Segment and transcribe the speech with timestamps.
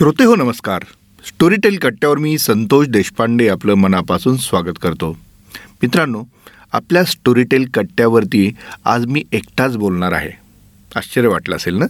[0.00, 0.82] श्रोते हो नमस्कार.
[1.26, 5.18] स्टोरीटेल कट्ट्यावर मी संतोष देशपांडे आपलं मनापासून स्वागत करतो.
[5.82, 6.24] मित्रांनो
[6.72, 10.30] आपल्या स्टोरीटेल कट्ट्यावरती आज मी एकटाच बोलणार आहे.
[10.96, 11.84] आश्चर्य वाटलं असेल ना?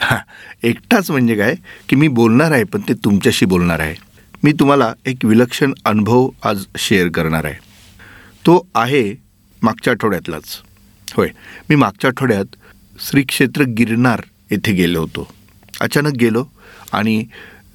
[0.00, 0.18] हां
[0.62, 1.54] एकटाच म्हणजे काय?
[1.88, 3.94] की मी बोलणार आहे पण ते तुमच्याशी बोलणार आहे.
[4.44, 7.54] मी तुम्हाला एक विलक्षण अनुभव आज शेअर करणार आहे.
[8.46, 9.14] तो आहे
[9.62, 10.62] मागच्या आठवड्यातलाच.
[11.14, 11.28] होय
[11.70, 12.56] मी मागच्या आठवड्यात
[13.00, 14.20] श्री क्षेत्र गिरनार
[14.50, 15.28] येथे गेलो होतो.
[15.80, 16.44] अचानक गेलो
[16.92, 17.24] आणि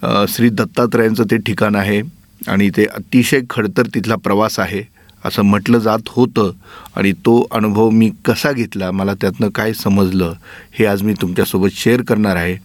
[0.04, 2.02] श्री दत्तात्रयांचं ते ठिकाण आहे
[2.48, 4.84] आणि ते अतिशय खडतर तिथला प्रवास आहे
[5.26, 6.52] असं म्हटलं जात होतं
[6.96, 10.34] आणि तो अनुभव मी कसा घेतला मला त्यातनं काय समजलं
[10.72, 12.56] हे आज मी तुमच्यासोबत शेअर करणार आहे.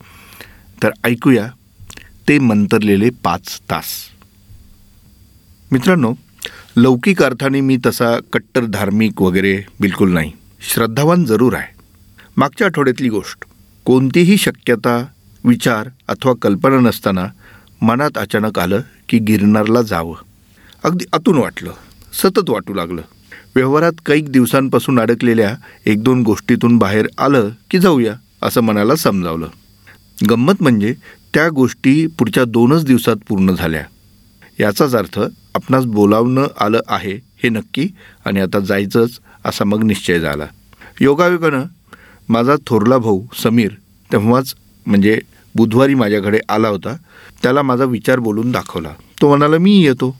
[0.82, 1.48] तर ऐकूया.
[2.28, 3.86] ते मंतरलेले पाच तास.
[5.72, 6.14] मित्रांनो
[6.76, 10.32] लौकिक अर्थाने मी तसा कट्टर धार्मिक वगैरे बिलकुल नाही.
[10.74, 11.74] श्रद्धावान जरूर आहे.
[12.36, 13.44] मागच्या आठवड्यातली गोष्ट
[13.84, 15.04] कोणतीही शक्यता
[15.44, 17.26] विचार अथवा कल्पना नसताना
[17.82, 20.14] मनात अचानक आलं की गिरनारला जावं.
[20.84, 21.70] अगदी आतून वाटलं.
[22.12, 23.02] सतत वाटू लागलं.
[23.54, 29.46] व्यवहारात कैक दिवसांपासून अडकलेल्या एक दोन गोष्टीतून बाहेर आलं की जाऊया असं मनाला समजावलं.
[30.30, 30.94] गंमत म्हणजे
[31.34, 33.84] त्या गोष्टी पुढच्या दोनच दिवसात पूर्ण झाल्या.
[34.60, 35.20] याचाच अर्थ
[35.54, 37.88] आपणास बोलावणं आलं आहे हे नक्की
[38.24, 40.44] आणि आता जायचंच असा मग निश्चय झाला.
[41.00, 41.62] योगायोगानं
[42.28, 43.70] माझा थोरला भाऊ समीर
[44.12, 44.54] तेव्हाच
[44.86, 45.18] म्हणजे
[45.54, 46.96] बुधवारी माझ्याकडे आला होता
[47.42, 48.92] त्याला माझा विचार बोलून दाखवला.
[49.20, 50.16] तो म्हणाला मी येतो.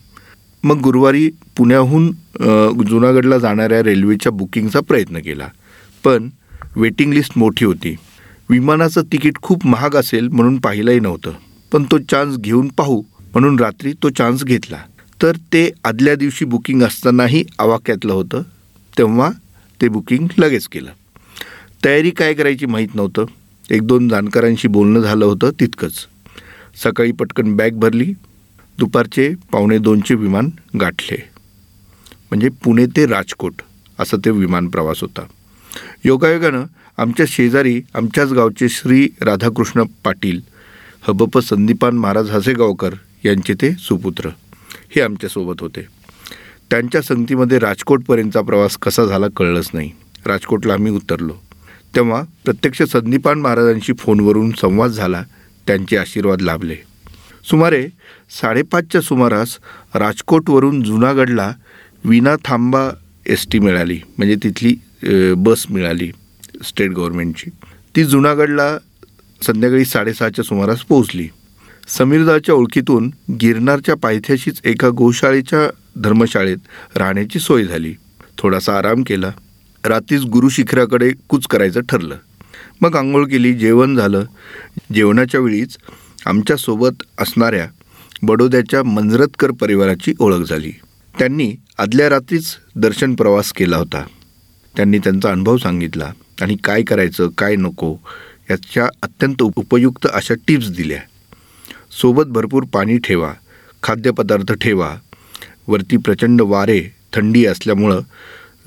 [0.64, 2.11] मग गुरुवारी पुण्याहून
[2.88, 5.48] जुनागडला जाणाऱ्या रेल्वेच्या बुकिंगचा प्रयत्न केला.
[6.05, 6.28] पण
[6.77, 7.94] वेटिंग लिस्ट मोठी होती.
[8.50, 11.33] विमानाचं तिकीट खूप महाग असेल म्हणून पाहिलंही नव्हतं.
[11.72, 13.00] पण तो चान्स घेऊन पाहू
[13.33, 14.78] म्हणून रात्री तो चान्स घेतला.
[15.22, 18.42] तर ते आदल्या दिवशी बुकिंग असतानाही आवाक्यातलं होतं
[18.98, 19.31] तेव्हा
[19.81, 20.91] ते बुकिंग लगेच केलं.
[21.84, 23.25] तयारी काय करायची माहीत नव्हतं.
[23.70, 25.92] एक दोन जाणकारांशी बोलणं झालं होतं तितकंच.
[26.84, 28.12] सकाळी पटकन बॅग भरली.
[28.78, 30.50] दुपारचे पावणे दोनचे विमान
[30.81, 31.16] गाठले.
[32.31, 33.53] म्हणजे पुणे ते राजकोट
[33.98, 35.22] असं ते विमान प्रवास होता.
[36.04, 36.64] योगायोगानं
[36.98, 40.41] आमच्या शेजारी आमच्याच गावचे श्री राधाकृष्ण पाटील
[41.02, 42.94] हबप संदीपान महाराज हसेगावकर
[43.25, 44.28] यांचे ते सुपुत्र
[44.91, 45.87] हे आमच्यासोबत होते.
[46.70, 49.91] त्यांच्या संगतीमध्ये राजकोटपर्यंतचा प्रवास कसा झाला कळलंच नाही.
[50.26, 51.32] राजकोटला आम्ही उतरलो.
[51.96, 55.22] तेव्हा प्रत्यक्ष संदीपान महाराजांशी फोनवरून संवाद झाला
[55.66, 56.76] त्यांचे आशीर्वाद लाभले.
[57.50, 57.86] सुमारे
[58.40, 59.56] साडेपाचच्या सुमारास
[59.94, 61.52] राजकोटवरून जुनागडला
[62.04, 62.88] विना थांबा
[63.26, 64.74] एस टी मिळाली म्हणजे तिथली
[65.36, 66.10] बस मिळाली
[66.64, 67.50] स्टेट गव्हर्नमेंटची.
[67.96, 68.76] ती जुनागडला
[69.42, 71.28] संध्याकाळी साडेसहाच्या सुमारास पोहोचली.
[71.88, 75.68] समीरदाच्या ओळखीतून गिरनारच्या पायथ्याशीच एका गोशाळेच्या
[76.02, 77.94] धर्मशाळेत राहण्याची सोय झाली.
[78.38, 79.30] थोडासा आराम केला.
[79.84, 82.16] रात्रीच गुरुशिखराकडे कूच करायचं ठरलं.
[82.80, 84.24] मग आंघोळ केली जेवण झालं.
[84.94, 85.76] जेवणाच्या वेळीच
[86.26, 87.68] आमच्यासोबत असणाऱ्या
[88.22, 90.72] बडोद्याच्या मंजरतकर परिवाराची ओळख झाली.
[91.19, 94.04] त्यांनी आदल्या रात्रीच दर्शन प्रवास केला होता.
[94.76, 97.96] त्यांनी त्यांचा अनुभव सांगितला आणि काय करायचं काय नको
[98.50, 100.98] याच्या अत्यंत उपयुक्त अशा टिप्स दिल्या.
[102.00, 103.32] सोबत भरपूर पाणी ठेवा
[103.82, 104.96] खाद्यपदार्थ ठेवा.
[105.69, 108.00] वरती प्रचंड वारे थंडी असल्यामुळं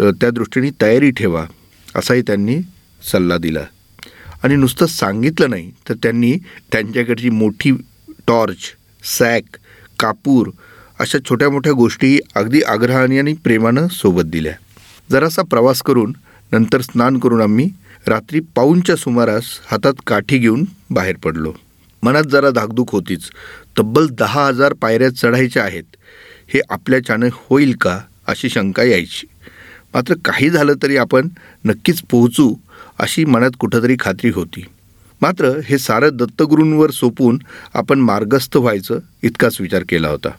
[0.02, 1.46] त्या दृष्टीने तयारी ठेवा
[1.96, 2.59] असाही त्यांनी
[3.12, 3.59] सल्ला दिला.
[4.44, 6.38] आणि नुसतं सांगितलं नाही तर त्यांनी
[6.72, 7.72] त्यांच्याकडची मोठी
[8.28, 8.58] टॉर्च
[9.20, 9.44] सॅक
[10.00, 10.50] कापूर
[11.00, 14.53] अशा छोट्या मोठ्या गोष्टी अगदी आग्रहाने आणि प्रेमानं सोबत दिल्या.
[15.12, 16.14] जरासा प्रवास करून
[16.52, 17.70] नंतर स्नान करून आम्ही
[18.08, 21.53] रात्री पाऊनच्या सुमारास हातात काठी घेऊन बाहेर पडलो.
[22.03, 23.22] मनात जरा धाकधूक होतीच.
[23.80, 25.84] तब्बल दहा हजार पायऱ्या चढायच्या आहेत.
[26.48, 29.28] हे आपल्याच्यानं होईल का अशी शंका यायची.
[29.94, 31.28] मात्र काही झालं तरी आपण
[31.66, 32.54] नक्कीच पोहोचू
[33.00, 34.66] अशी मनात कुठंतरी खात्री होती.
[35.22, 37.38] मात्र हे सारं दत्तगुरूंवर सोपून
[37.74, 40.30] आपण मार्गस्थ व्हायचं इतकाच विचार केला होता.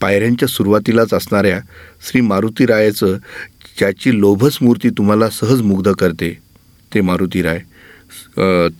[0.00, 1.60] पायऱ्यांच्या सुरुवातीलाच असणाऱ्या
[2.08, 3.16] श्री मारुतीरायाचं
[3.78, 6.30] ज्याची लोभस मूर्ती तुम्हाला सहज मुग्ध करते
[6.92, 7.58] ते मारुतीराय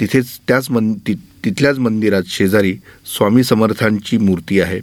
[0.01, 1.15] तिथेच त्याच मन ति
[1.45, 2.75] तिथल्याच मंदिरात शेजारी
[3.07, 4.81] स्वामी समर्थांची मूर्ती आहे.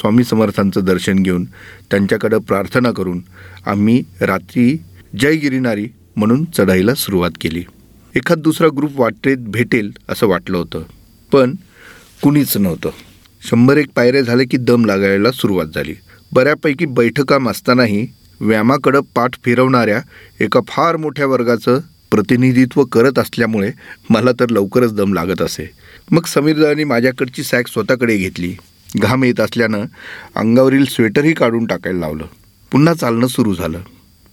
[0.00, 1.44] स्वामी समर्थांचं दर्शन घेऊन
[1.90, 3.20] त्यांच्याकडं प्रार्थना करून
[3.66, 4.76] आम्ही रात्री
[5.20, 5.86] जय गिरिनारी
[6.16, 7.64] म्हणून चढाईला सुरुवात केली.
[8.16, 10.82] एखाद दुसरा ग्रुप वाटेत भेटेल असं वाटलं होतं
[11.32, 11.54] पण
[12.22, 12.90] कुणीच नव्हतं.
[13.42, 15.94] शंभर एक पायऱ्या झाले की दम लागायला सुरुवात झाली.
[16.32, 18.06] बऱ्यापैकी बैठकाम असतानाही
[18.40, 20.00] व्यायामाकडं पाठ फिरवणाऱ्या
[20.40, 21.80] एका फार मोठ्या वर्गाचं
[22.10, 23.70] प्रतिनिधित्व करत असल्यामुळे
[24.10, 25.70] मला तर लवकरच दम लागत असे.
[26.10, 28.54] मग समीरदानी माझ्याकडची सॅक स्वतःकडे घेतली.
[28.98, 29.84] घाम येत असल्यानं
[30.36, 32.24] अंगावरील स्वेटरही काढून टाकायला लावलं.
[32.72, 33.80] पुन्हा चालणं सुरू झालं.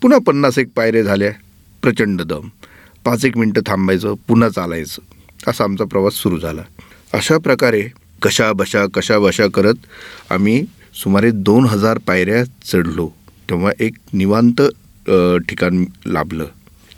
[0.01, 1.31] पुन्हा पन्नास एक पायऱ्या झाल्या.
[1.81, 2.47] प्रचंड दम.
[3.05, 5.01] पाच एक मिनटं थांबायचं पुन्हा चालायचं.
[5.47, 6.61] असा आमचा प्रवास सुरू झाला.
[7.13, 7.87] अशा प्रकारे
[8.21, 9.73] कशा बशा कशा बशा करत
[10.29, 10.65] आम्ही
[10.95, 13.09] सुमारे दोन हजार पायऱ्या चढलो.
[13.49, 14.61] तेव्हा एक निवांत
[15.49, 16.45] ठिकाण लाभलं.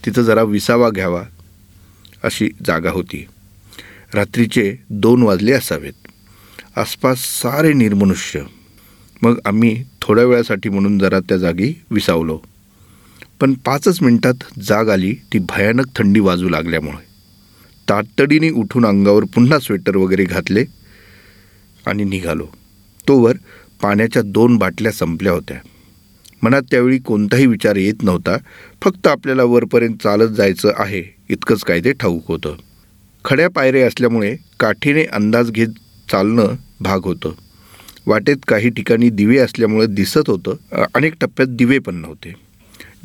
[0.06, 1.24] तिथं जरा विसावा घ्यावा
[2.24, 3.26] अशी जागा होती.
[4.14, 6.08] रात्रीचे दोन वाजले असावेत.
[6.78, 8.42] आसपास सारे निर्मनुष्य.
[9.22, 12.40] मग आम्ही थोड्या वेळासाठी म्हणून जरा त्या जागी विसावलो.
[13.40, 17.06] पण पाचच मिनिटात जाग आली ती भयानक थंडी वाजू लागल्यामुळे.
[17.90, 20.66] तातडीने उठून अंगावर पुन्हा स्वेटर वगैरे घातले
[21.86, 22.48] आणि निघालो.
[23.08, 23.34] तोवर
[23.82, 25.58] पाण्याच्या दोन बाटल्या संपल्या होत्या.
[26.44, 28.38] मनात त्यावेळी कोणताही विचार येत नव्हता.
[28.84, 32.56] फक्त आपल्याला वरपर्यंत चालत जायचं आहे इतकंच काय ते ठाऊक होतं.
[33.26, 35.68] खड्या पायऱ्या असल्यामुळे काठीने अंदाज घेत
[36.12, 37.32] चालणं भाग होतं.
[38.06, 42.34] वाटेत काही ठिकाणी दिवे असल्यामुळे दिसत होतं अनेक टप्प्यात दिवे पण नव्हते.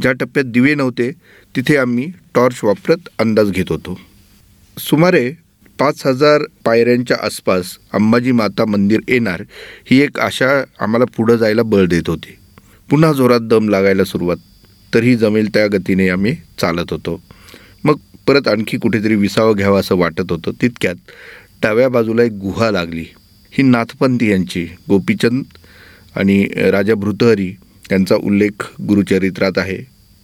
[0.02, 1.10] ज्या टप्प्यात दिवे नव्हते
[1.56, 3.98] तिथे आम्ही टॉर्च वापरत अंदाज घेत होतो.
[4.78, 5.32] सुमारे
[5.78, 9.42] पाच हजार पायऱ्यांच्या आसपास अंबाजी माता मंदिर येणार
[9.90, 10.48] ही एक आशा
[10.80, 12.36] आम्हाला पुढं जायला बळ देत होती.
[12.90, 14.36] पुन्हा जोरात दम लागायला सुरुवात
[14.94, 17.20] तरीही जमेल त्या गतीने आम्ही चालत होतो.
[17.84, 17.96] मग
[18.26, 20.94] परत आणखी कुठेतरी विसावं घ्यावं असं वाटत होतं तितक्यात
[21.64, 23.04] डाव्या बाजूला एक गुहा लागली.
[23.50, 25.42] ही नाथपंथी यांची गोपीचंद
[26.16, 27.56] आणि राजा भृतहरी
[27.90, 29.76] यांचा उल्लेख गुरुचरित्रात आहे.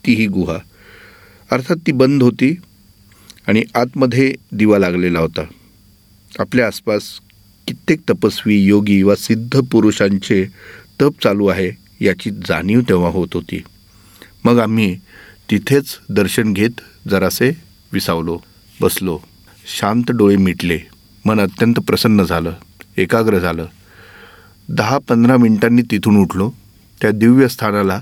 [0.07, 0.59] ती ही गुहा.
[1.51, 2.57] अर्थात ती बंद होती
[3.47, 5.43] आणि आतमध्ये दिवा लागलेला होता.
[6.39, 7.03] आपल्या आसपास
[7.67, 10.47] कित्येक तपस्वी योगी वा सिद्ध पुरुषांचे
[11.01, 11.71] तप चालू आहे
[12.05, 13.63] याची जाणीव तेव्हा होत होती.
[14.45, 14.99] मग आम्ही
[15.51, 17.57] तिथेच दर्शन घेत जरासे
[17.93, 18.39] विसावलो
[18.81, 19.19] बसलो.
[19.79, 20.79] शांत डोळे मिटले.
[21.31, 22.53] मन अत्यंत प्रसन्न झालं
[22.97, 23.67] एकाग्र झालं.
[24.69, 26.51] दहा पंधरा मिनिटांनी तिथून उठलो.
[27.01, 28.01] त्या दिव्य स्थानाला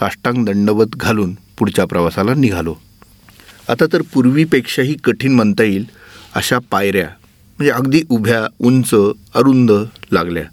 [0.00, 2.74] साष्टांग दंडवत घालून पुढच्या प्रवासाला निघालो.
[3.68, 5.84] आता तर पूर्वीपेक्षाही कठीण म्हणता येईल
[6.34, 7.08] अशा पायऱ्या
[7.58, 8.94] म्हणजे अगदी उभ्या उंच
[9.34, 9.72] अरुंद
[10.12, 10.44] लागल्या.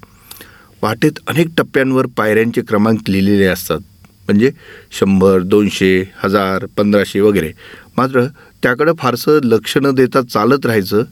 [0.81, 3.79] वाटेत अनेक टप्प्यांवर पायऱ्यांचे क्रमांक लिहिलेले असतात.
[4.25, 4.51] म्हणजे
[4.91, 7.51] शंभर दोनशे हजार पंधराशे वगैरे.
[7.97, 8.25] मात्र
[8.63, 11.03] त्याकडं फारसं लक्ष न देता चालत राहायचं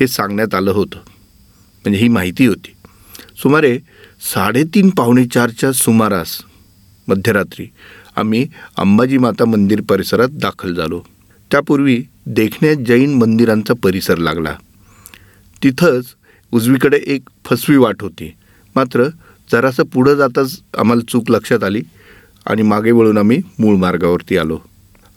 [0.00, 0.96] हे सांगण्यात आलं होतं.
[1.84, 2.72] म्हणजे ही माहिती होती.
[3.42, 3.78] सुमारे
[4.34, 6.42] साडेतीन पावणे चारच्या सुमारास
[7.08, 7.66] मध्यरात्री
[8.16, 11.02] आम्ही अंबाजी माता मंदिर परिसरात दाखल झालो.
[11.50, 14.56] त्यापूर्वी देखण्यात जैन मंदिरांचा परिसर लागला.
[15.62, 16.06] तिथंच
[16.52, 18.34] उजवीकडे एक फसवी वाट होती.
[18.76, 19.04] मात्र
[19.52, 21.82] जरासं पुढं जाताच आम्हाला चूक लक्षात आली
[22.46, 24.58] आणि मागे वळून आम्ही मूळ मार्गावरती आलो.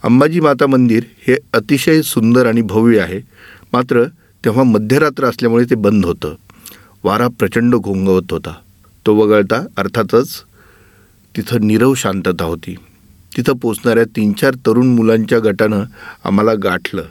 [0.04, 3.22] अंबाजी माता मंदिर हे अतिशय सुंदर आणि भव्य आहे.
[3.74, 4.04] मात्र
[4.46, 6.36] तेव्हा मध्यरात्र असल्यामुळे ते बंद होतं.
[7.04, 8.54] वारा प्रचंड घोंगवत होता.
[9.06, 10.36] तो वगळता अर्थातच
[11.36, 12.76] तिथं नीरव शांतता होती.
[13.38, 15.84] तिथं पोचणाऱ्या तीन चार तरुण मुलांच्या गटानं
[16.26, 17.04] आम्हाला गाठलं.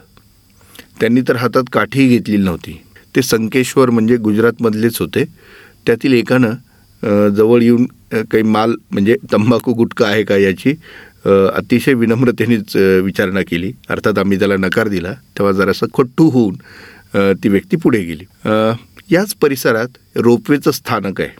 [1.00, 2.80] त्यांनी तर हातात काठीही घेतलेली नव्हती.
[3.16, 5.24] ते संकेश्वर म्हणजे गुजरातमधलेच होते.
[5.86, 10.74] त्यातील एकानं जवळ येऊन काही माल म्हणजे तंबाखू गुटखा आहे का याची
[11.54, 13.72] अतिशय विनम्रतेनेच विचारणा केली.
[13.90, 15.12] अर्थात आम्ही त्याला नकार दिला.
[15.12, 16.54] तेव्हा जरासं खट्टू होऊन
[17.14, 18.24] ती व्यक्ती पुढे गेली.
[19.12, 21.30] याच परिसरात रोपवेचं स्थानक आहे.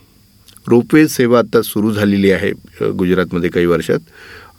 [0.69, 2.50] रोपवे सेवा आता सुरू झालेली आहे
[2.99, 4.00] गुजरातमध्ये काही वर्षात.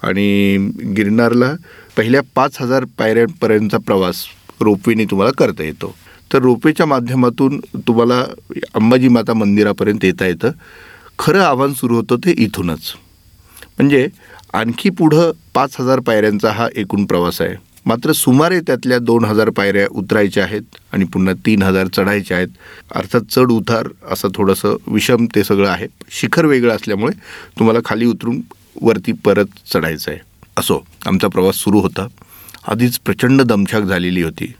[0.03, 0.57] आणि
[0.95, 1.53] गिरनारला
[1.97, 4.23] पहिल्या पाच हजार पायऱ्यांपर्यंतचा प्रवास
[4.61, 5.95] रोपवेने तुम्हाला करता येतो.
[6.33, 8.23] तर रोपवेच्या माध्यमातून तुम्हाला
[8.73, 10.51] अंबाजी माता मंदिरापर्यंत येता येतं.
[11.19, 12.93] खरं आव्हान सुरू होतं ते इथूनच.
[13.77, 14.07] म्हणजे
[14.53, 17.55] आणखी पुढं पाच हजार पायऱ्यांचा हा एकूण प्रवास आहे.
[17.85, 22.47] मात्र सुमारे त्यातल्या दोन हजार पायऱ्या उतरायच्या आहेत आणि पुन्हा तीन हजार चढायच्या आहेत.
[22.95, 25.87] अर्थात चढ उतार असं थोडंसं विषम ते सगळं आहे.
[26.11, 27.13] शिखर वेगळं असल्यामुळे
[27.59, 28.41] तुम्हाला खाली उतरून
[28.81, 30.19] वरती परत चढायचं आहे
[30.57, 32.07] असो आमचा प्रवास सुरू होता.
[32.67, 34.53] आधीच प्रचंड दमछाक झालेली होती.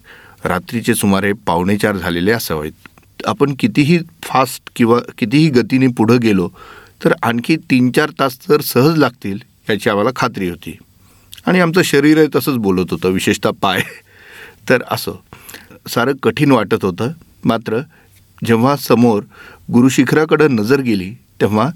[0.46, 2.72] रात्रीचे सुमारे पावणेचार झालेले असावेत.
[3.26, 6.50] आपण कितीही फास्ट किंवा कितीही गतीने पुढं गेलो
[7.04, 9.38] तर आणखी तीन चार तास तर सहज लागतील
[9.70, 10.78] याची आम्हाला खात्री होती.
[11.48, 13.82] आणि आमचं शरीरही तसंच बोलत होतं विशेषतः पाय.
[14.70, 15.12] तर असं.
[15.88, 17.12] सारं कठीण वाटत होतं.
[17.46, 17.80] मात्र
[18.46, 19.24] जेव्हा समोर
[19.74, 21.70] गुरुशिखराकडं नजर गेली तेव्हा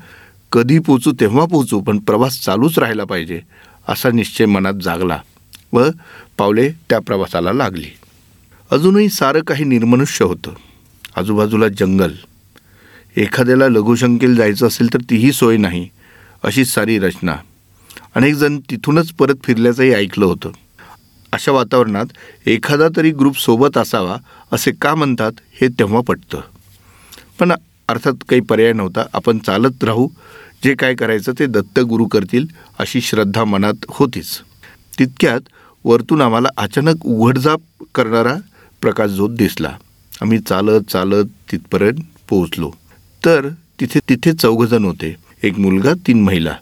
[0.51, 3.41] कधी पोचू तेव्हा पोचू पण प्रवास चालूच राहिला पाहिजे
[3.87, 5.19] असा निश्चय मनात जागला
[5.73, 5.89] व
[6.37, 7.97] पावले त्या प्रवासाला लागली.
[8.71, 10.53] अजूनही सारं काही निर्मनुष्य होतं.
[11.15, 12.11] आजूबाजूला जंगल.
[13.17, 15.89] एखाद्याला लघुशंकेल जायचं असेल तर तीही सोय नाही
[16.43, 17.35] अशी सारी रचना.
[18.15, 20.51] अनेक जण तिथूनच परत फिरल्याचंही ऐकलं होतं.
[21.31, 22.05] अशा वातावरणात
[22.47, 24.17] एखादा तरी ग्रुप सोबत असावा
[24.51, 25.31] असे का म्हणतात
[25.61, 26.41] हे तेव्हा पटतं.
[27.39, 27.51] पण
[27.87, 30.07] अर्थात काही पर्याय नव्हता आपण चालत राहू
[30.63, 32.45] जे काय करायचं ते दत्त गुरु करतील
[32.79, 34.39] अशी श्रद्धा मनात होतीच.
[34.99, 35.41] तितक्यात
[35.85, 37.61] वरतून आम्हाला अचानक उघडझाप
[37.95, 38.35] करणारा
[38.81, 39.77] प्रकाशझोत दिसला.
[40.21, 42.71] आम्ही चालत चालत तिथपर्यंत पोहोचलो.
[43.25, 45.15] तर तिथे तिथे चौघजण होते.
[45.43, 46.55] एक मुलगा तीन महिला.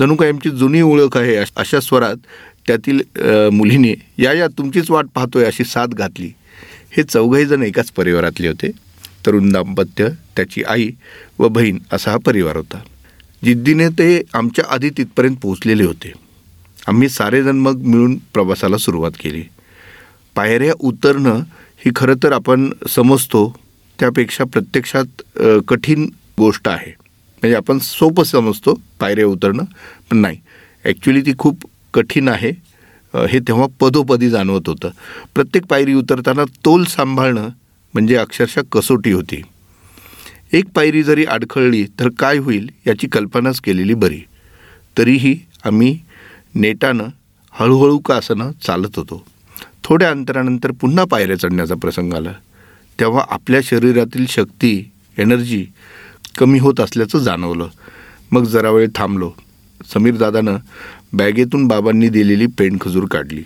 [0.00, 2.16] जणू काय आमची जुनी ओळख आहे अशा स्वरात
[2.66, 3.00] त्यातील
[3.52, 6.30] मुलीने या या तुमचीच वाट पाहतोय अशी साथ घातली.
[6.96, 8.70] हे चौघहीजण एकाच परिवारातले होते.
[9.26, 10.88] तरुण दाम्पत्य त्याची आई
[11.38, 12.78] व बहीण असा हा परिवार होता.
[13.44, 16.12] जिद्दीने ते आमच्या आधी तिथपर्यंत पोहोचलेले होते.
[16.88, 19.42] आम्ही सारेजण मग मिळून प्रवासाला सुरुवात केली.
[20.36, 21.42] पायऱ्या उतरणं
[21.84, 23.48] ही खरं तर आपण समजतो.
[23.98, 25.22] त्यापेक्षा प्रत्यक्षात
[25.68, 26.92] कठीण गोष्ट आहे.
[27.42, 29.64] म्हणजे आपण सोपं समजतो पायऱ्या उतरणं
[30.10, 30.38] पण नाही.
[30.84, 32.50] ॲक्च्युली ती खूप कठीण आहे.
[33.14, 34.90] हे तेव्हा पदोपदी जाणवत होतं.
[35.34, 37.48] प्रत्येक पायरी उतरताना तोल सांभाळणं
[37.94, 39.42] म्हणजे अक्षरशः कसोटी होती.
[40.52, 44.20] एक पायरी जरी अडखळली तर काय होईल याची कल्पनाच केलेली बरी.
[44.98, 45.98] तरीही आम्ही
[46.54, 47.08] नेटानं
[47.52, 49.24] हळूहळू का असणं चालत होतो.
[49.84, 52.32] थोड्या अंतरानंतर पुन्हा पायऱ्या चढण्याचा प्रसंग आला.
[53.00, 55.64] तेव्हा आपल्या शरीरातील शक्ती एनर्जी
[56.38, 57.68] कमी होत असल्याचं जाणवलं.
[58.30, 59.32] मग जरा वेळ थांबलो.
[59.94, 60.56] समीर दादानं
[61.12, 63.42] बॅगेतून बाबांनी दिलेली पेंड खजूर काढली.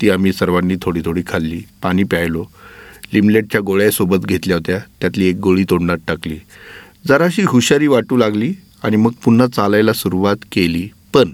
[0.00, 1.62] ती आम्ही सर्वांनी थोडी थोडी खाल्ली.
[1.82, 2.44] पाणी प्यायलो.
[3.14, 4.78] लिमलेटच्या गोळ्यासोबत घेतल्या होत्या.
[5.00, 6.38] त्यातली एक गोळी तोंडात टाकली.
[7.08, 10.88] जराशी हुशारी वाटू लागली आणि मग पुन्हा चालायला सुरुवात केली.
[11.14, 11.28] पण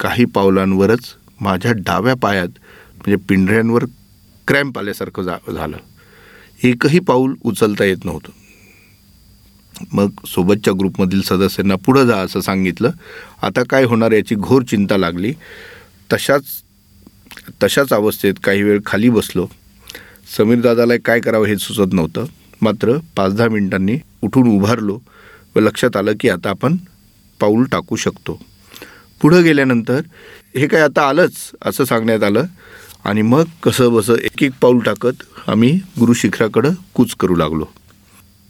[0.00, 1.00] काही पावलांवरच
[1.40, 2.48] माझ्या डाव्या पायात
[2.96, 3.84] म्हणजे पिंढऱ्यांवर
[4.48, 5.76] क्रॅम्प आल्यासारखं जा झालं.
[6.62, 8.45] एकही पाऊल उचलता येत नव्हतं.
[9.92, 12.90] मग सोबतच्या ग्रुपमधील सदस्यांना पुढं जा असं सांगितलं.
[13.42, 15.32] आता काय होणार याची घोर चिंता लागली.
[16.12, 16.42] तशाच
[17.62, 19.46] तशाच अवस्थेत काही वेळ खाली बसलो.
[20.38, 22.24] समीर दादाला काय करावं हे सुचत नव्हतं.
[22.62, 25.00] मात्र पाच दहा मिनिटांनी उठून उभारलो
[25.56, 26.76] व लक्षात आलं की आता आपण
[27.40, 28.42] पाऊल टाकू शकतो.
[29.20, 30.00] पुढं गेल्यानंतर
[30.56, 32.44] हे काय आता आलंच असं सांगण्यात आलं.
[33.04, 37.64] आणि मग कसं बसं एक एक पाऊल टाकत आम्ही गुरुशिखराकडं कूच करू लागलो.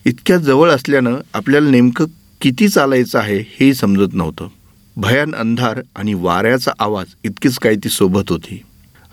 [0.07, 2.05] इतक्या जवळ असल्यानं आपल्याला नेमकं
[2.41, 4.49] किती चालायचं आहे हेही समजत नव्हतं.
[4.97, 8.63] भयान अंधार आणि वाऱ्याचा आवाज इतकीच काही ती सोबत होती.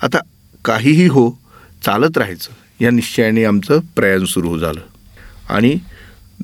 [0.01, 0.17] आता
[0.65, 1.39] काहीही हो
[1.85, 4.79] चालत राहायचं या निश्चयाने आमचं प्रयाण सुरू झालं.
[5.49, 5.77] आणि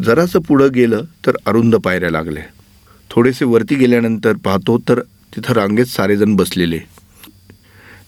[0.04, 2.44] जरासं पुढं गेलं तर अरुंद पायऱ्या लागल्या.
[3.10, 5.00] थोडेसे वरती गेल्यानंतर पाहतो तर
[5.36, 6.80] तिथं रांगेत सारेजण बसलेले.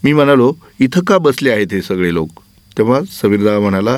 [0.03, 2.29] मी म्हणालो इथं का बसले आहेत हे सगळे लोक?
[2.77, 3.97] तेव्हा समीरदा म्हणाला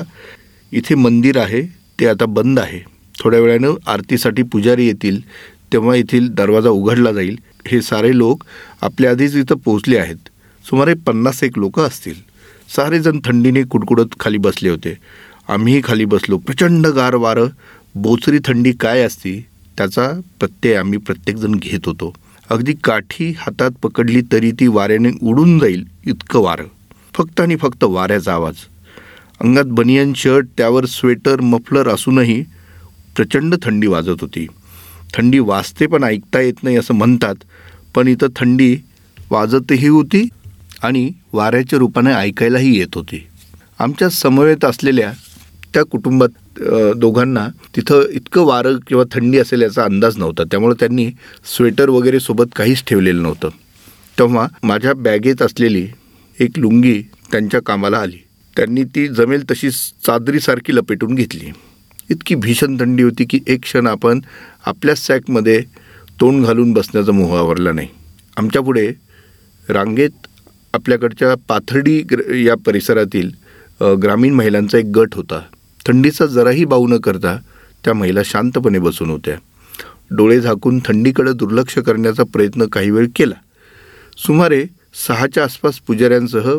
[0.72, 2.80] इथे मंदिर आहे ते आता बंद आहे.
[3.20, 5.20] थोड्या वेळानं आरतीसाठी पुजारी येतील
[5.72, 7.38] तेव्हा येथील दरवाजा उघडला जाईल.
[7.66, 8.44] हे सारे लोक
[8.82, 10.16] आपल्या आधीच इथं पोहोचले आहेत.
[10.64, 12.14] सुमारे पन्नास एक लोक असतील.
[12.76, 14.98] सारेजण थंडीने कुडकुडत खाली बसले होते.
[15.48, 16.38] आम्हीही खाली बसलो.
[16.38, 17.46] प्रचंड गार वारं.
[17.94, 19.46] बोचरी थंडी काय असती
[19.76, 22.14] त्याचा प्रत्यय आम्ही प्रत्येकजण घेत होतो.
[22.50, 26.64] अगदी काठी हातात पकडली तरी ती वाऱ्याने उडून जाईल इतकं वारं.
[27.14, 28.54] फक्त आणि फक्त वाऱ्याचा आवाज.
[29.40, 32.42] अंगात बनियन शर्ट त्यावर स्वेटर मफलर असूनही
[33.16, 34.46] प्रचंड थंडी वाजत होती.
[35.14, 37.44] थंडी वाजते पण ऐकता येत नाही असं म्हणतात
[37.94, 38.74] पण इथं थंडी
[39.30, 40.28] वाजतही होती
[40.82, 43.26] आणि वाऱ्याच्या रूपाने ऐकायलाही येत होती.
[43.78, 45.12] आमच्या समवेत असलेल्या
[45.74, 46.60] त्या कुटुंबात
[46.96, 50.44] दोघांना तिथं इतकं वारं किंवा थंडी असेल याचा अंदाज नव्हता.
[50.50, 51.10] त्यामुळे त्यांनी
[51.56, 53.48] स्वेटर वगैरे सोबत काहीच ठेवलेलं नव्हतं.
[54.18, 55.86] तेव्हा माझ्या बॅगेत असलेली
[56.38, 57.00] एक लुंगी
[57.32, 58.18] त्यांच्या कामाला आली.
[58.56, 61.50] त्यांनी ती जमेल तशी चादरीसारखी लपेटून घेतली.
[62.10, 64.20] इतकी भीषण थंडी होती की एक क्षण आपण
[64.66, 65.60] आपल्या सॅकमध्ये
[66.20, 67.88] तोंड घालून बसण्याचा मोह आवरला नाही.
[68.36, 68.86] आमच्यापुढे
[69.68, 70.26] रांगेत
[70.74, 73.30] आपल्याकडच्या पाथर्डी ग्र या परिसरातील
[74.02, 75.40] ग्रामीण महिलांचा एक गट होता.
[75.86, 77.36] थंडीचा जराही बाऊ न करता
[77.84, 79.34] त्या महिला शांतपणे बसून होत्या.
[80.10, 83.34] डोळे झाकून थंडीकडे दुर्लक्ष करण्याचा प्रयत्न काही वेळ केला.
[84.26, 84.64] सुमारे
[85.06, 86.50] सहाच्या आसपास पुजाऱ्यांसह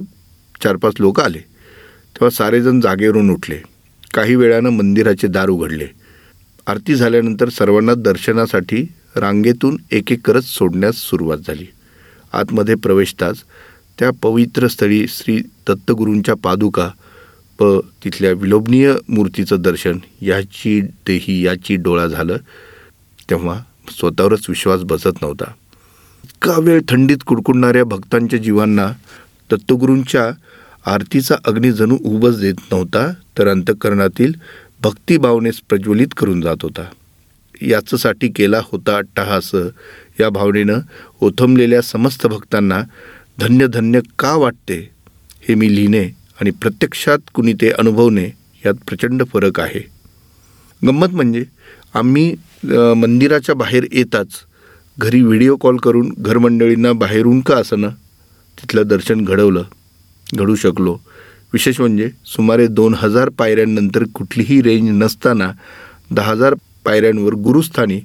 [0.63, 1.39] चार पाच लोक आले.
[2.15, 3.57] तेव्हा सारेजण जागेवरून उठले.
[4.13, 5.87] काही वेळानं मंदिराचे दार उघडले.
[6.67, 11.65] आरती झाल्यानंतर सर्वांना दर्शनासाठी रांगेतून एक एक करत सोडण्यास सुरुवात झाली.
[12.33, 13.43] आतमध्ये प्रवेशताच
[13.99, 16.89] त्या पवित्र स्थळी श्री दत्तगुरूंच्या पादुका
[17.59, 17.63] प
[18.03, 22.37] तिथल्या विलोभनीय मूर्तीचं दर्शन याची देही याची डोळा झालं.
[23.29, 25.51] तेव्हा स्वतःवरच विश्वास बसत नव्हता.
[26.23, 28.91] इतका वेळ थंडीत कुडकुडणाऱ्या भक्तांच्या जीवांना
[29.51, 30.31] दत्तगुरूंच्या
[30.85, 34.33] आरतीचा अग्नी जणू उबच देत नव्हता तर अंतःकरणातील
[34.83, 36.83] भक्तिभावनेस प्रज्वलित करून जात होता.
[37.61, 39.51] याचसाठी केला होता अट्टहास.
[40.19, 40.79] या भावनेनं
[41.21, 42.81] ओथंबलेल्या समस्त भक्तांना
[43.39, 44.77] धन्य धन्य का वाटते
[45.47, 46.03] हे मी लिहिणे
[46.41, 48.25] आणि प्रत्यक्षात कुणी ते अनुभवणे
[48.65, 49.79] यात प्रचंड फरक आहे.
[50.81, 51.43] गंमत म्हणजे
[51.93, 52.33] आम्ही
[52.97, 54.27] मंदिराच्या बाहेर येताच
[54.97, 57.89] घरी व्हिडिओ कॉल करून घरमंडळींना बाहेरून का असणं
[58.57, 59.63] तिथलं दर्शन घडवलं.
[60.33, 60.97] घडू शकलो.
[61.53, 65.51] विशेष म्हणजे सुमारे दोन हजार पायऱ्यांनंतर कुठलीही रेंज नसताना
[66.11, 66.53] दहा हजार
[66.85, 67.99] पायऱ्यांवर गुरुस्थानी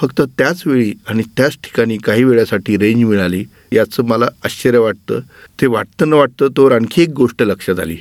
[0.00, 5.20] फक्त त्याच वेळी आणि त्याच ठिकाणी काही वेळासाठी रेंज मिळाली याचं मला आश्चर्य वाटतं.
[5.60, 7.96] ते वाटतं न वाटतं तोवर आणखी एक गोष्ट लक्षात आली.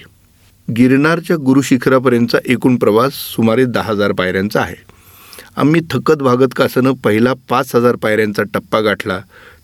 [0.77, 4.75] गिरनारच्या गुरुशिखरापर्यंतचा एकूण प्रवास सुमारे दहा हजार पायऱ्यांचा आहे.
[5.55, 9.19] आम्ही थकत भागत कासनं पहिला पाच हजार पायऱ्यांचा टप्पा गाठला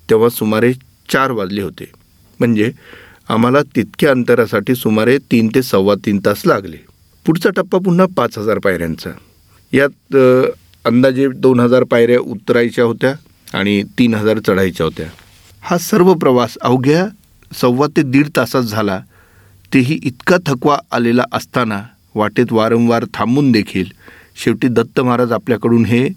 [0.10, 0.74] तेव्हा सुमारे
[1.10, 1.92] चार वाजले होते.
[2.40, 2.72] म्हणजे
[3.30, 6.78] आम्हाला तितक्या अंतरासाठी सुमारे तीन ते सव्वा तीन तास लागले.
[7.26, 9.10] पुढचा टप्पा पुन्हा पाच हजार पायऱ्यांचा.
[9.74, 10.16] यात
[10.86, 13.14] अंदाजे दोन हजार पायऱ्या उतरायच्या होत्या
[13.54, 15.08] आणि तीन हजार चढायच्या होत्या.
[15.62, 17.06] हा सर्व प्रवास अवघ्या
[17.52, 19.00] सव्वा ते दीड तासात झाला.
[19.74, 21.82] तेही इतका थकवा आलेला असताना
[22.16, 23.90] वाटेत वारंवार थांबून देखील
[24.44, 26.08] शेवटी दत्त महाराज आपल्याकडून हे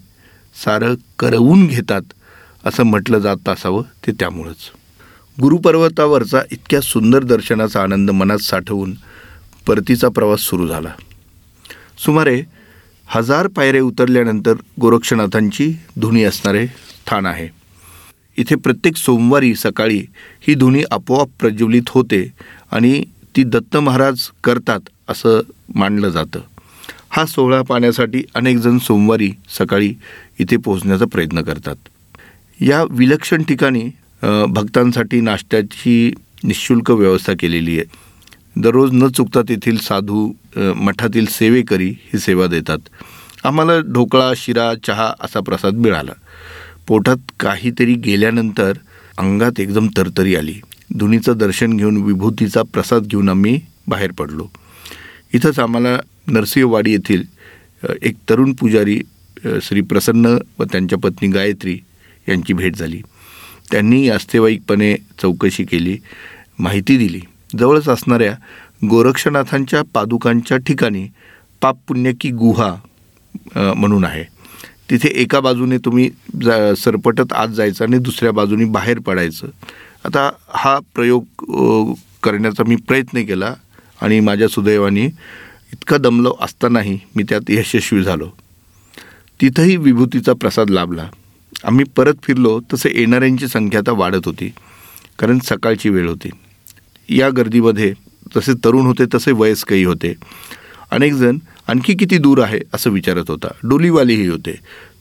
[0.57, 2.13] सारं करवून घेतात
[2.67, 4.71] असं म्हटलं जात असावं ते त्यामुळंच.
[5.39, 8.95] गुरुपर्वतावरचा इतक्या सुंदर दर्शनाचा आनंद मनात साठवून
[9.67, 10.89] परतीचा प्रवास सुरू झाला.
[11.99, 12.43] सुमारे
[13.07, 17.49] हजार पायरे उतरल्यानंतर गोरक्षनाथांची धुनी असणारे स्थान आहे.
[18.37, 20.05] इथे प्रत्येक सोमवारी सकाळी
[20.49, 22.33] ही धुनी आपोआप प्रज्वलित होते
[22.73, 23.05] आणि
[23.37, 25.41] ती दत्त महाराज करतात असं
[25.75, 26.41] मानलं जातं.
[27.11, 29.95] हा सोहळा पाहण्यासाठी अनेकजण सोमवारी सकाळी
[30.39, 31.77] इथे पोहोचण्याचा प्रयत्न करतात.
[32.61, 33.91] या विलक्षण ठिकाणी
[34.23, 36.13] भक्तांसाठी नाश्त्याची
[36.45, 37.85] निशुल्क व्यवस्था केलेली आहे.
[38.57, 42.79] दररोज न चुकता तेथील साधू मठातील सेवेकरी ही सेवा देतात.
[43.45, 46.13] आम्हाला ढोकळा शिरा चहा असा प्रसाद मिळाला.
[46.89, 48.73] पोटात काहीतरी गेल्यानंतर
[49.19, 50.55] अंगात एकदम तरतरी आली.
[50.91, 53.59] धुनीचं दर्शन घेऊन विभूतीचा प्रसाद घेऊन आम्ही
[53.89, 54.49] बाहेर पडलो.
[55.35, 57.23] इथंच आम्हाला नरसिंहवाडी येथील
[58.03, 59.01] एक तरुण पुजारी
[59.63, 61.79] श्री प्रसन्न व त्यांच्या पत्नी गायत्री
[62.29, 63.01] यांची भेट झाली.
[63.71, 65.97] त्यांनी आस्तेवाईकपणे चौकशी केली
[66.59, 67.21] माहिती दिली.
[67.59, 68.35] जवळच असणाऱ्या
[68.91, 71.07] गोरक्षनाथांच्या पादुकांच्या ठिकाणी
[71.63, 72.75] पाप पुण्यकी गुहा
[73.55, 74.25] म्हणून आहे.
[74.91, 76.09] तिथे एका बाजूने तुम्ही
[76.43, 79.49] जा सरपटत आत जायचं आणि दुसऱ्या बाजूने बाहेर पडायचं.
[80.05, 83.55] आता हा प्रयोग करण्याचा मी प्रयत्न केला
[84.03, 85.05] आणि माझ्या सुदैवाने
[85.73, 88.29] इतका दमलो असतानाही मी त्यात यशस्वी झालो.
[89.41, 91.07] तिथंही विभूतीचा प्रसाद लाभला.
[91.65, 94.53] आम्ही परत फिरलो तसे येणाऱ्यांची संख्या आता वाढत होती
[95.19, 96.31] कारण सकाळची वेळ होती.
[97.09, 97.93] या गर्दीमध्ये
[98.35, 100.15] जसे तरुण होते तसे वयस्कही होते.
[100.91, 103.49] अनेकजण आणखी किती दूर आहे असं विचारत होता.
[103.63, 104.55] डोलीवालेही होते.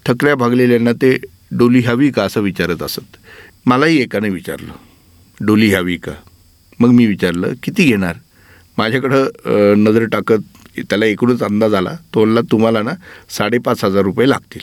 [0.06, 1.16] थकल्या भागलेल्यांना ते
[1.58, 3.18] डोली हवी का असं विचारत असत.
[3.66, 6.12] मलाही एकाने विचारलं डोली हवी का?
[6.80, 8.16] मग मी विचारलं किती घेणार?
[8.78, 10.42] माझ्याकडं नजर टाकत
[10.80, 12.92] त्याला एकूणच अंदाज आला तो म्हणला तुम्हाला ना
[13.30, 14.62] साडेपाच हजार रुपये लागतील.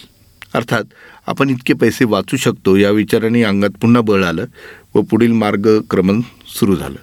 [0.57, 0.85] अर्थात
[1.27, 4.45] आपण इतके पैसे वाचू शकतो या विचाराने अंगात पुन्हा बळ आलं
[4.95, 6.21] व पुढील मार्गक्रमण
[6.61, 6.97] सुरू झालं.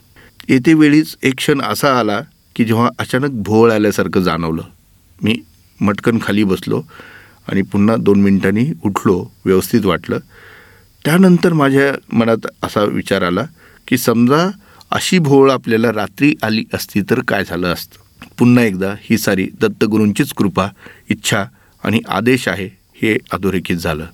[0.49, 2.21] येते वेळीच एक क्षण असा आला
[2.55, 4.61] की जेव्हा अचानक भोवळ आल्यासारखं जाणवलं.
[5.21, 5.35] मी
[5.81, 6.81] मटकन खाली बसलो
[7.47, 10.17] आणि पुन्हा दोन मिनिटांनी उठलो व्यवस्थित वाटलं.
[11.05, 13.45] त्यानंतर माझ्या मनात असा विचार आला
[13.87, 14.49] की समजा
[14.91, 18.25] अशी भोवळ आपल्याला रात्री आली असती तर काय झालं असतं?
[18.39, 20.67] पुन्हा एकदा ही सारी दत्तगुरूंचीच कृपा
[21.09, 21.45] इच्छा
[21.83, 22.82] आणि आदेश आहे.
[23.03, 24.05] हे अधोरेखित झालं.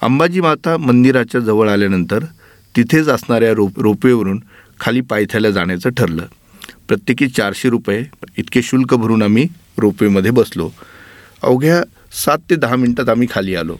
[0.00, 2.24] अंबाजी माता मंदिराच्या जवळ आल्यानंतर
[2.76, 4.42] तिथेच असणाऱ्या रोप रोपवेवरून
[4.80, 6.26] खाली पायथ्याला जाण्याचं ठरलं.
[6.88, 8.04] प्रत्येकी चारशे रुपये
[8.36, 9.46] इतके शुल्क भरून आम्ही
[9.78, 10.70] रोपवेमध्ये बसलो.
[11.42, 13.76] अवघ्या सात ते दहा मिनटात आम्ही खाली आलो.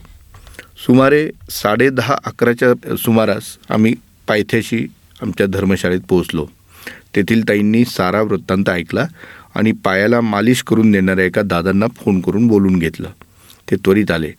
[0.85, 3.95] सुमारे साडे दहा अकराच्या सुमारास आम्ही
[4.27, 4.87] पायथ्याशी
[5.21, 6.47] आमच्या धर्मशाळेत पोहोचलो.
[7.15, 9.05] तेथील ताईंनी सारा वृत्तांत ऐकला
[9.55, 13.09] आणि पायाला मालिश करून देणाऱ्या एका दादांना फोन करून बोलून घेतलं.
[13.71, 14.31] ते त्वरित आले.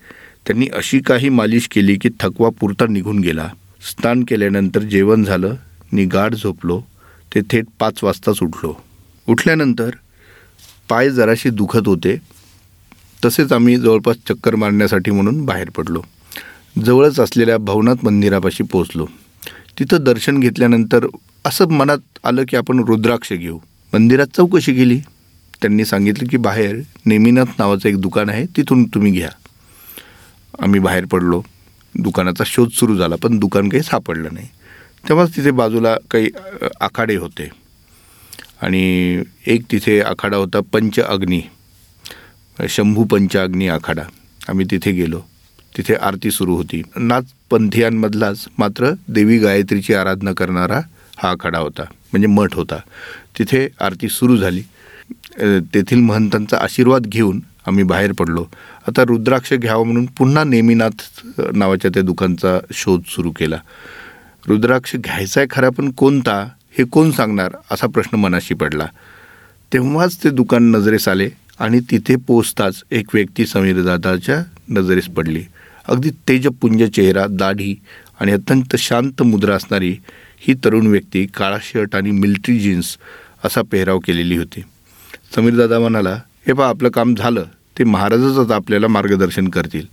[0.46, 3.48] त्यांनी अशी काही मालिश केली की थकवा पुरता निघून गेला.
[3.82, 5.54] स्नान केल्यानंतर जेवण झालं
[5.92, 6.80] निगाड झोपलो
[7.34, 8.74] ते थेट पाच वाजताच उठलो.
[9.28, 9.90] उठल्यानंतर
[10.88, 12.16] पाय जराशी दुखत होते
[13.24, 16.02] तसेच आम्ही जवळपास चक्कर मारण्यासाठी म्हणून बाहेर पडलो.
[16.84, 19.06] जवळच असलेल्या भवनाथ मंदिरापाशी पोचलो
[19.78, 21.06] तिथं दर्शन घेतल्यानंतर
[21.44, 23.58] असं मनात आलं की आपण रुद्राक्ष घेऊ.
[23.92, 25.00] मंदिरात चौकशी केली.
[25.64, 29.30] त्यांनी सांगितलं की बाहेर नेमिनाथ नावाचं एक दुकान आहे तिथून तुम्ही घ्या.
[30.60, 31.42] आम्ही बाहेर पडलो.
[31.94, 34.48] दुकानाचा शोध सुरू झाला पण दुकान काही सापडलं नाही.
[35.08, 36.28] तेव्हाच तिथे बाजूला काही
[36.80, 37.48] आखाडे होते.
[38.62, 41.42] आणि एक तिथे आखाडा होता पंच अग्नी.
[42.68, 44.02] शंभू पंच अग्नी आखाडा.
[44.48, 45.20] आम्ही तिथे गेलो.
[45.76, 46.82] तिथे आरती सुरू होती.
[46.96, 50.80] नाच पंथियांमधलाच मात्र देवी गायत्रीची आराधना करणारा
[51.16, 52.76] हा आखाडा होता म्हणजे मठ होता.
[53.38, 54.62] तिथे आरती सुरू झाली.
[55.74, 58.44] तेथील महंतांचा आशीर्वाद घेऊन आम्ही बाहेर पडलो.
[58.88, 61.04] आता रुद्राक्ष घ्यावं म्हणून पुन्हा नेमीनाथ
[61.54, 63.58] नावाच्या त्या दुकानचा शोध सुरू केला.
[64.48, 66.36] रुद्राक्ष घ्यायचा आहे खरा पण कोणता?
[66.78, 67.56] हे कोण सांगणार?
[67.70, 68.86] असा प्रश्न मनाशी पडला.
[69.72, 75.42] तेव्हाच ते दुकान नजरेस आले आणि तिथे पोचताच एक व्यक्ती समीरदादाच्या नजरेस पडली.
[75.88, 77.74] अगदी तेजपुंज चेहरा दाढी
[78.20, 79.96] आणि अत्यंत शांत मुद्रा असणारी
[80.40, 82.96] ही तरुण व्यक्ती काळा शर्ट आणि मिल्ट्री जीन्स
[83.44, 84.62] असा पेहराव केलेली होती.
[85.36, 87.44] समीरदादा म्हणाला हे पहा आपलं काम झालं.
[87.78, 89.86] ते महाराजच आता आपल्याला मार्गदर्शन करतील.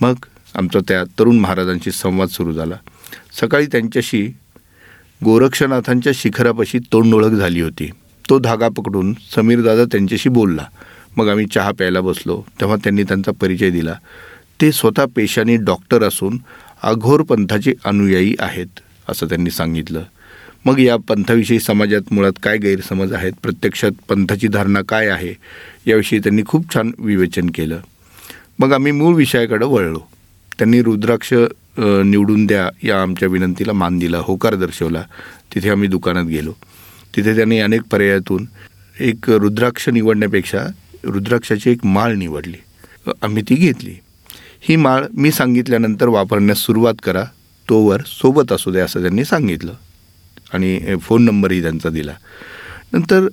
[0.00, 0.14] मग
[0.54, 2.74] आमचा त्या तरुण महाराजांशी संवाद सुरू झाला.
[3.40, 4.32] सकाळी त्यांच्याशी
[5.24, 7.90] गोरक्षनाथांच्या शिखरापाशी तोंडओळख झाली होती.
[8.30, 10.64] तो धागा पकडून समीरदादा त्यांच्याशी बोलला.
[11.16, 12.42] मग आम्ही चहा प्यायला बसलो.
[12.60, 13.94] तेव्हा त्यांनी त्यांचा परिचय दिला.
[14.60, 16.38] ते स्वतः पेशाने डॉक्टर असून
[16.82, 18.66] अघोर पंथाचे अनुयायी आहेत
[19.08, 20.02] असं त्यांनी सांगितलं.
[20.66, 23.32] मग या पंथाविषयी समाजात मुळात काय गैरसमज आहेत?
[23.42, 25.34] प्रत्यक्षात पंथाची धारणा काय आहे?
[25.86, 27.80] याविषयी त्यांनी खूप छान विवेचन केलं.
[28.58, 29.98] मग आम्ही मूळ विषयाकडं वळलो.
[30.58, 31.32] त्यांनी रुद्राक्ष
[31.78, 35.02] निवडून द्या या आमच्या विनंतीला मान दिला होकार दर्शवला.
[35.54, 36.52] तिथे आम्ही दुकानात गेलो.
[37.16, 38.46] तिथे त्यांनी अनेक पर्यायातून
[39.00, 40.66] एक रुद्राक्ष निवडण्यापेक्षा
[41.04, 42.56] रुद्राक्षाची एक माळ निवडली.
[43.22, 43.94] आम्ही ती घेतली.
[44.60, 47.24] ही माळ मी सांगितल्यानंतर वापरण्यास सुरुवात करा
[47.68, 49.72] तोवर सोबत असू द्या असं त्यांनी सांगितलं.
[50.54, 52.12] आणि फोन नंबरही त्यांचा दिला.
[52.92, 53.28] नंतर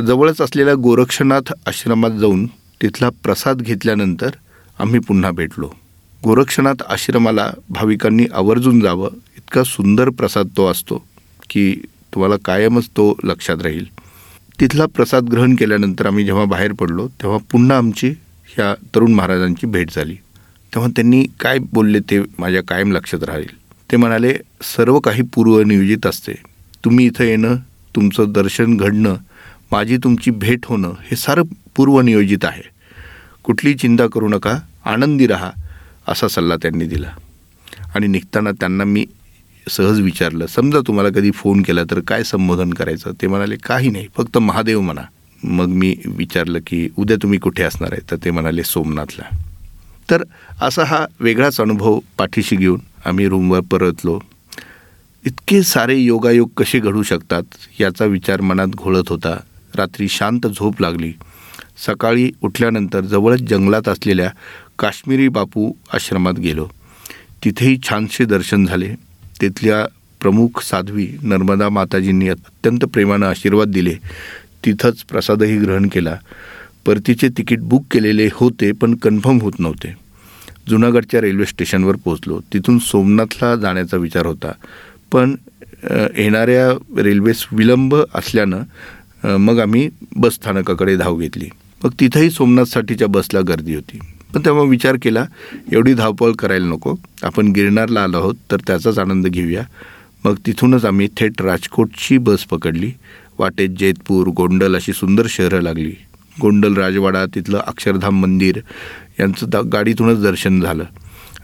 [0.00, 2.46] जवळच असलेल्या गोरक्षनाथ आश्रमात जाऊन
[2.82, 4.30] तिथला प्रसाद घेतल्यानंतर
[4.78, 5.70] आम्ही पुन्हा भेटलो.
[6.24, 11.04] गोरक्षनाथ आश्रमाला भाविकांनी आवर्जून जावं इतका सुंदर प्रसाद तो असतो
[11.50, 11.72] की
[12.14, 13.84] तुम्हाला कायमच तो लक्षात राहील.
[14.60, 18.08] तिथला प्रसाद ग्रहण केल्यानंतर आम्ही जेव्हा बाहेर पडलो तेव्हा पुन्हा आमची
[18.48, 20.14] ह्या तरुण महाराजांची भेट झाली.
[20.74, 23.56] तेव्हा त्यांनी काय बोलले ते माझ्या कायम लक्षात राहील.
[23.92, 26.32] ते म्हणाले सर्व काही पूर्वनियोजित असते.
[26.86, 27.56] तुम्ही इथं येणं
[27.96, 29.14] तुमचं दर्शन घडणं
[29.72, 31.42] माझी तुमची भेट होणं हे सारं
[31.76, 32.62] पूर्वनियोजित आहे.
[33.44, 35.50] कुठली चिंता करू नका आनंदी राहा
[36.08, 37.08] असा सल्ला त्यांनी दिला.
[37.94, 39.06] आणि निघताना त्यांना मी
[39.68, 43.12] सहज विचारलं समजा तुम्हाला कधी फोन केला तर काय संबोधन करायचं?
[43.22, 45.02] ते म्हणाले काही नाही फक्त महादेव म्हणा.
[45.42, 48.10] मग मी विचारलं की उद्या तुम्ही कुठे असणार आहे?
[48.10, 49.36] तर ते म्हणाले सोमनाथला.
[50.10, 50.22] तर
[50.60, 54.20] असा हा वेगळाच अनुभव पाठीशी घेऊन आम्ही रूमवर परतलो.
[55.26, 57.42] इतके सारे योगायोग कसे घडू शकतात
[57.80, 59.40] याचा विचार मनात घोळत होता.
[59.76, 61.12] रात्री शांत झोप लागली.
[61.86, 64.30] सकाळी उठल्यानंतर जवळच जंगलात असलेल्या
[64.78, 66.68] काश्मीरी बापू आश्रमात गेलो.
[67.44, 68.94] तिथेही छानसे दर्शन झाले.
[69.40, 69.86] तिथल्या
[70.20, 73.94] प्रमुख साध्वी नर्मदा माताजींनी अत्यंत प्रेमानं आशीर्वाद दिले.
[74.66, 76.16] तिथंच प्रसादही ग्रहण केला.
[76.86, 79.94] परतीचे तिकीट बुक केलेले होते पण कन्फर्म होत नव्हते.
[80.68, 82.40] जुनागडच्या रेल्वे स्टेशनवर पोहोचलो.
[82.52, 84.52] तिथून सोमनाथला जाण्याचा विचार होता.
[85.12, 85.34] पण
[86.16, 91.48] येणाऱ्या रेल्वेस विलंब असल्यानं मग आम्ही बसस्थानकाकडे धाव घेतली.
[91.84, 93.98] मग तिथंही सोमनाथसाठीच्या बसला गर्दी होती.
[94.34, 95.24] पण तेव्हा विचार केला
[95.72, 96.94] एवढी धावपळ करायला नको.
[97.22, 99.62] आपण गिरणारला आलो आहोत तर त्याचाच आनंद घेऊया.
[100.24, 102.90] मग तिथूनच आम्ही थेट राजकोटची बस पकडली.
[103.38, 105.92] वाटेत जैतपूर गोंडल अशी सुंदर शहरं लागली.
[106.36, 108.60] गोंडल राजवाडा तिथलं अक्षरधाम मंदिर
[109.20, 110.84] यांचं दा गाडीतूनच दर्शन झालं.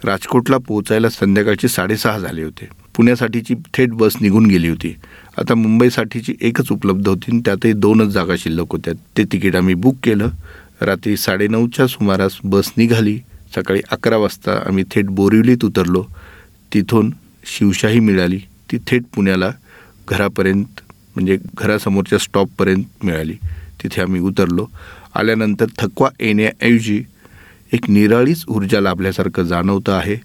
[0.04, 2.68] राजकोटला पोहोचायला संध्याकाळचे साडेसहा झाले होते.
[2.96, 4.96] पुण्यासाठीची थेट बस निघून गेली होती.
[5.38, 8.94] आता मुंबईसाठीची एकच उपलब्ध होती त्यातही दोनच जागा शिल्लक होत्या.
[9.18, 10.28] ते तिकीट आम्ही बुक केलं.
[10.80, 13.18] रात्री साडेनऊच्या सुमारास बस निघाली.
[13.54, 16.04] सकाळी अकरा वाजता आम्ही थेट बोरिवलीत उतरलो.
[16.74, 18.38] तिथून शिवशाही मिळाली.
[18.72, 19.50] ती थेट पुण्याला
[20.08, 20.80] घरापर्यंत
[21.14, 23.34] म्हणजे घरासमोरच्या स्टॉपपर्यंत मिळाली.
[23.82, 24.66] तिथे आम्ही उतरलो.
[25.14, 27.02] आल्यानंतर थकवा येण्याऐवजी
[27.72, 30.16] एक निराळीच ऊर्जा लाभल्यासारखं जाणवतं आहे.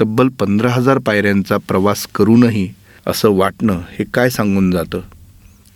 [0.00, 2.68] तब्बल पंधरा हजार पायऱ्यांचा प्रवास करूनही
[3.06, 5.00] असं वाटणं हे काय सांगून जातं?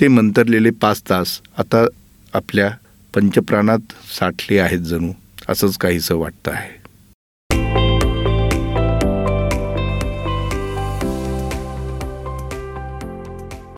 [0.00, 1.86] ते मंतरलेले पाच तास आता
[2.34, 2.70] आपल्या
[3.14, 5.12] पंचप्राणात साठले आहेत जणू
[5.48, 6.73] असंच काहीसं वाटतं आहे.